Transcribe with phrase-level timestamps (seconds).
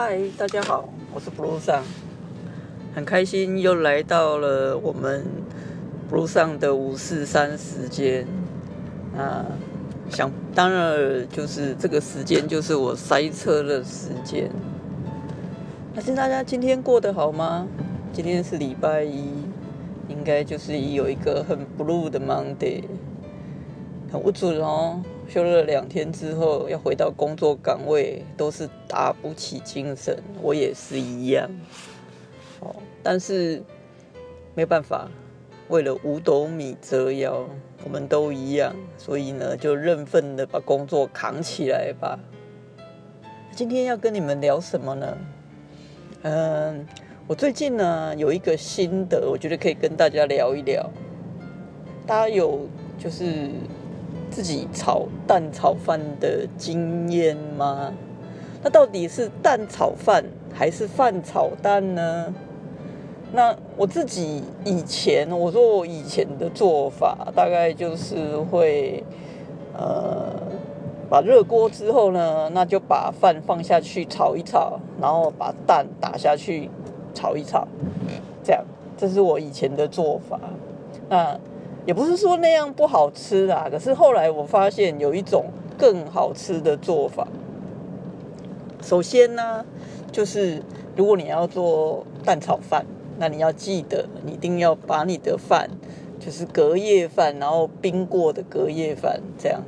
[0.00, 1.82] 嗨，大家好，我是 Blue 上，
[2.94, 5.26] 很开心又来到了我们
[6.08, 8.24] Blue 上的五四三时间。
[9.12, 9.44] 那
[10.08, 14.48] 想当然就是这个时间就是我塞车的时间。
[15.92, 17.66] 那请大家今天过得好吗？
[18.12, 19.32] 今天是礼拜一，
[20.06, 22.84] 应该就是有一个很 blue 的 Monday，
[24.12, 25.02] 很不准哦。
[25.28, 30.16] 休了两天之后，要回到工作岗位，都是打不起精神。
[30.40, 31.50] 我也是一样，
[32.60, 33.62] 哦，但是
[34.54, 35.06] 没办法，
[35.68, 37.46] 为了五斗米折腰，
[37.84, 42.18] 我们都一样，所以呢，就认份的把工作扛起来吧。
[43.54, 45.18] 今天要跟你们聊什么呢？
[46.22, 46.86] 嗯，
[47.26, 50.90] 我最近呢有一个心得，我觉得可以跟大家聊一聊。
[52.06, 52.66] 大家有
[52.98, 53.50] 就是。
[54.30, 57.92] 自己炒蛋炒饭的经验吗？
[58.62, 62.34] 那到底是蛋炒饭还是饭炒蛋呢？
[63.32, 69.04] 那我自己以前，我说我以前的做法，大概就是会，
[69.76, 70.34] 呃，
[71.08, 76.70] 把热锅之后呢，那就把饭放下去炒一炒，然后把蛋打下去
[77.12, 77.66] 炒一炒，
[78.42, 78.64] 这样，
[78.96, 80.38] 这是我以前的做法。
[81.08, 81.38] 那。
[81.88, 85.46] 也不是说那样不好吃啦，可是后来我发现有一种
[85.78, 87.26] 更好吃的做法。
[88.82, 89.64] 首先呢，
[90.12, 90.62] 就是
[90.94, 92.84] 如果你要做蛋炒饭，
[93.18, 95.70] 那你要记得，你一定要把你的饭，
[96.20, 99.62] 就是隔夜饭，然后冰过的隔夜饭这样。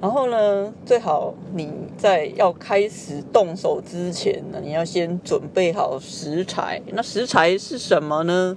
[0.00, 6.80] 然后呢，最好你在要开始动手之前呢，你要先准备好食材。
[6.94, 8.56] 那食材是什么呢？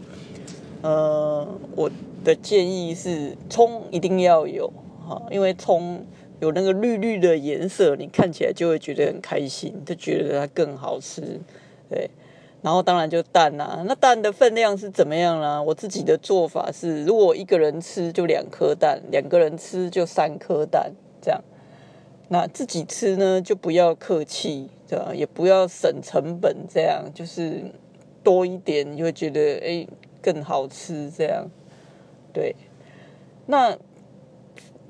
[0.84, 1.92] 呃，我。
[2.24, 4.72] 的建议是葱一定要有
[5.08, 6.06] 哈，因为葱
[6.40, 11.40] 有那个绿绿的颜色，你看起来就会觉得很开心，就觉得它更好吃。
[11.90, 12.10] 对，
[12.62, 15.62] 然后当然就蛋啦，那蛋的分量是怎么样啦？
[15.62, 21.42] 我自己的做法是，如果一个人吃就两颗蛋，两个人吃就三颗蛋，这样。
[22.30, 25.12] 那自己吃呢，就不要客气，对吧？
[25.14, 27.62] 也不要省成本，这样就是
[28.24, 29.86] 多一点，你会觉得哎
[30.22, 31.46] 更好吃，这样。
[32.34, 32.56] 对，
[33.46, 33.78] 那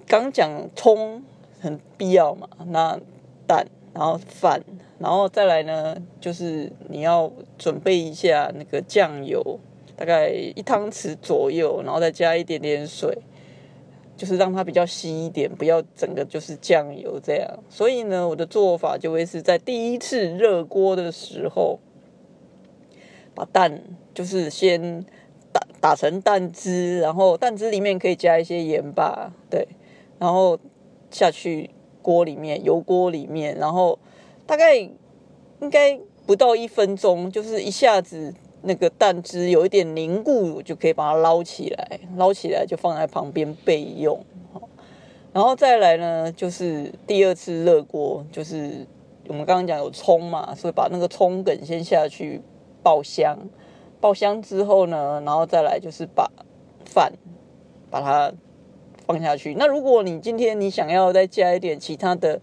[0.07, 1.24] 刚讲葱
[1.59, 3.00] 很必要嘛，那
[3.47, 4.62] 蛋，然后饭，
[5.00, 9.59] 然后再来呢，就是你要准备一下那个酱油，
[9.96, 13.18] 大概一汤匙左右，然后再加一点点水，
[14.16, 17.63] 就是让它比较稀一点，不要整个就是酱油这样。
[17.69, 21.79] 所以呢，我的做法就会是在第一次热锅的时候，
[23.34, 23.81] 把蛋
[24.13, 25.06] 就是先。
[25.52, 29.68] 打打成蛋汁，然后蛋汁里面可以加一些盐巴，对，
[30.20, 30.58] 然后
[31.10, 31.70] 下去
[32.02, 33.98] 锅里面，油锅里面，然后
[34.46, 44.24] 大概应该不到一分钟，就是一下子那个蛋汁有一点凝固，就可以把它捞起来，捞起来就放在旁边备用。
[45.34, 48.86] 然后再来呢，就是第二次热锅，就是
[49.28, 52.42] 我们刚刚讲有葱嘛，所以把那个葱梗先下去
[52.84, 53.38] 爆香。
[54.02, 56.30] 爆香之后呢，然后再来就是把
[56.84, 57.14] 饭
[57.92, 58.34] 把它
[59.06, 59.54] 放下去。
[59.54, 62.42] 那如果你今天你想要再加一点其他的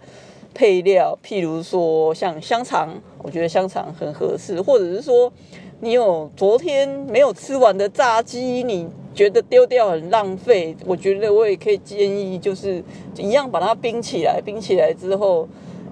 [0.54, 5.32] 配料，譬如说像香肠，我觉得香肠很合适，或者是说
[5.80, 12.82] 你有昨天没有吃完的炸鸡，你觉得丢掉很浪费，我觉得我也可以建议，就是
[13.16, 15.48] 一样把它冰起来，冰起来之后，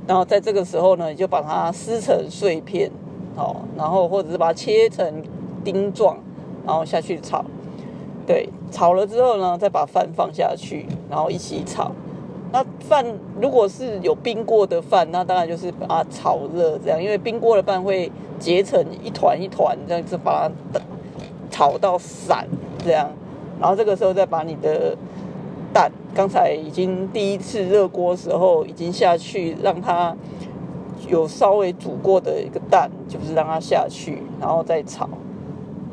[0.07, 2.91] 然后在这个时候呢，你就把它撕成碎片，
[3.35, 5.25] 好，然后或者是把它切成。
[5.67, 6.17] 丁状，
[6.65, 7.45] 然后下去炒，
[8.25, 11.91] 对，炒了之后呢，再把饭放下去，然后一起炒。
[12.53, 13.05] 那饭
[13.43, 20.81] 如果是有冰过的饭，那当然就是把它炒热，这样，因为冰过的饭会结成一团一团，这样子把它
[21.51, 22.47] 炒到散，
[22.85, 23.11] 这样。
[23.61, 24.97] 然后这个时候再把你的
[25.73, 30.17] 蛋，刚才已经第一次热锅时候已经下去，让它
[31.09, 35.09] 有稍微煮过的一个蛋，就是让它下去，然后再炒。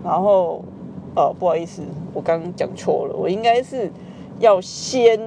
[0.03, 0.61] 然后，
[1.15, 1.81] 呃，不好意思，
[2.13, 3.91] 我刚刚讲错了，我应该是
[4.39, 5.19] 要先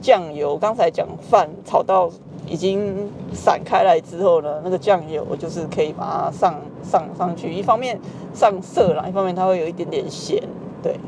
[0.00, 0.56] 酱油。
[0.56, 2.10] 刚才讲饭炒到
[2.46, 7.98] 已经散开来之后呢，那个酱油就是可以把它上上上去，一方面
[8.34, 10.42] 上色啦，一方面它会有一点点咸，
[10.82, 10.98] 对。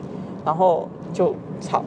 [0.44, 1.82] 然后就炒，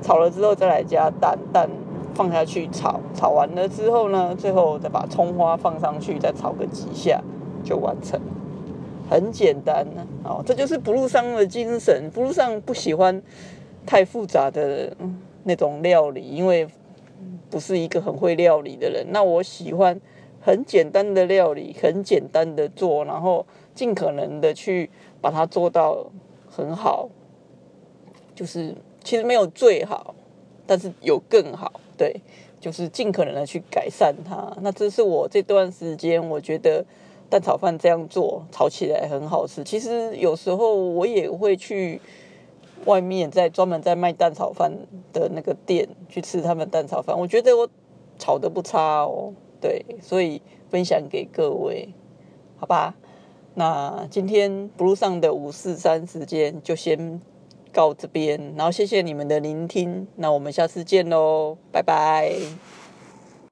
[0.00, 1.68] 炒了之后再来加蛋，蛋
[2.14, 7.20] 放下去炒，炒完了之后呢，最后再把葱花放上去，再炒个几下
[7.62, 8.18] 就完成。
[9.08, 12.10] 很简单呢，哦，这就是不路上的精神。
[12.12, 13.22] 不路上不喜欢
[13.86, 14.96] 太复杂的
[15.44, 16.66] 那种料理，因为
[17.50, 19.06] 不是一个很会料理的人。
[19.10, 20.00] 那我喜欢
[20.40, 24.90] 很简单的料理，很简单的做，然后尽可能的去
[25.20, 26.10] 把它做到
[26.48, 27.08] 很好。
[28.34, 28.74] 就是
[29.04, 30.14] 其实没有最好，
[30.66, 32.20] 但是有更好，对，
[32.58, 34.52] 就是尽可能的去改善它。
[34.60, 36.84] 那这是我这段时间我觉得
[37.34, 39.64] 蛋炒饭这样做炒起来很好吃。
[39.64, 42.00] 其实有时候我也会去
[42.84, 44.70] 外面在专门在卖蛋炒饭
[45.12, 47.68] 的那个店去吃他们蛋炒饭，我觉得我
[48.20, 49.32] 炒的不差哦。
[49.60, 50.40] 对，所以
[50.70, 51.88] 分享给各位，
[52.56, 52.94] 好吧？
[53.54, 57.20] 那今天 blue 上的五四三时间就先。
[57.74, 62.30] 告这边，然后谢谢你们的聆听，那我们下次见喽，拜拜。